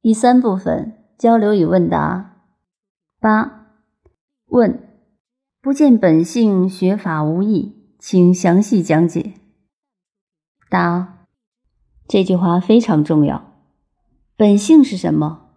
[0.00, 2.36] 第三部分交流与问答。
[3.20, 3.66] 八
[4.46, 4.80] 问：
[5.60, 9.32] 不见本性，学法无益，请详细讲解。
[10.70, 11.26] 答：
[12.06, 13.54] 这句话非常重要。
[14.36, 15.50] 本性是什么？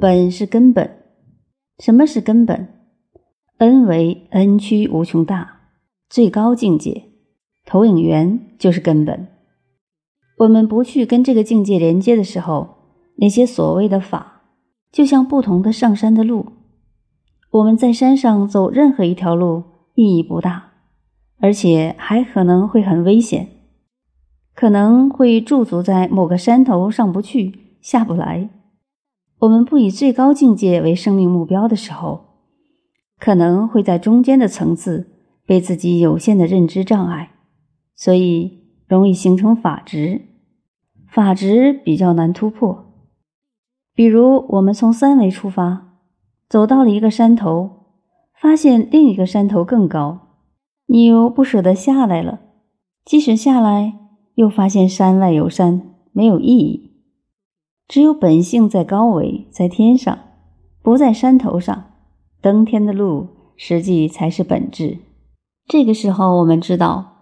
[0.00, 1.04] 本是根本。
[1.78, 2.66] 什么是根本
[3.58, 5.60] ？N 为 N 趋无穷大，
[6.10, 7.12] 最高境界，
[7.64, 9.28] 投影源就是根本。
[10.38, 12.75] 我们不去跟这个境界连接的时候。
[13.16, 14.42] 那些所谓的法，
[14.90, 16.52] 就像不同的上山的路。
[17.50, 19.62] 我们在山上走任何一条路
[19.94, 20.72] 意义不大，
[21.38, 23.48] 而且还可能会很危险，
[24.54, 28.50] 可能会驻足在某个山头上不去下不来。
[29.38, 32.24] 我们不以最高境界为生命目标的时候，
[33.18, 35.08] 可能会在中间的层次
[35.46, 37.32] 被自己有限的认知障碍，
[37.94, 40.22] 所以容易形成法执，
[41.06, 42.85] 法执比较难突破。
[43.96, 45.94] 比如，我们从三维出发，
[46.50, 47.70] 走到了一个山头，
[48.38, 50.18] 发现另一个山头更高，
[50.86, 52.40] 你又不舍得下来了。
[53.06, 53.94] 即使下来，
[54.34, 56.90] 又发现山外有山，没有意义。
[57.88, 60.18] 只有本性在高维，在天上，
[60.82, 61.84] 不在山头上。
[62.42, 64.98] 登天的路，实际才是本质。
[65.66, 67.14] 这个时候，我们知道，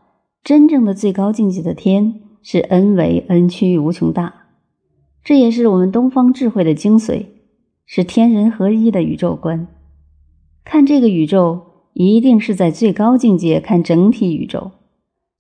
[0.42, 4.44] 真正的最高境界的天是 n 维 n 趋无穷大。
[5.25, 7.25] 这也是我们东方智慧的精髓，
[7.86, 9.66] 是天人合一的宇宙观。
[10.64, 11.62] 看这个宇宙，
[11.94, 14.72] 一定是在最高境界看整体宇宙。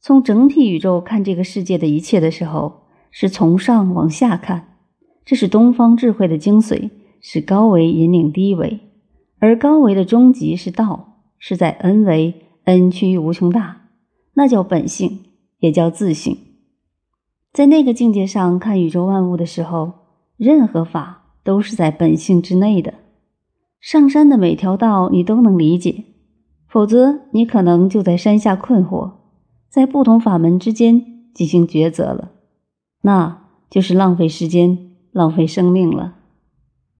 [0.00, 4.78] 从整体宇宙看这个世界的一切的时候，是从上往下看。
[5.26, 6.88] 这是东方智慧的精髓，
[7.20, 8.80] 是高维引领低维，
[9.38, 13.88] 而高维的终极是道，是在 N 维 N 趋于无穷大，
[14.32, 15.20] 那叫本性，
[15.58, 16.38] 也叫自性。
[17.54, 19.92] 在那个境界上看宇宙万物的时候，
[20.36, 22.94] 任何法都是在本性之内的。
[23.80, 26.02] 上山的每条道你都能理解，
[26.66, 29.12] 否则你可能就在山下困惑，
[29.68, 31.00] 在不同法门之间
[31.32, 32.32] 进行抉择了，
[33.02, 34.76] 那就是浪费时间、
[35.12, 36.16] 浪费生命了。